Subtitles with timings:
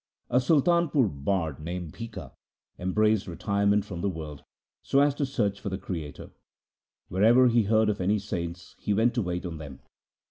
[0.31, 2.31] A Sultanpur bard named Bhikha
[2.79, 4.43] embraced retire ment from the world
[4.81, 6.31] so as to search for the Creator.
[7.07, 9.79] Wherever he heard of any saints he went to wait on them.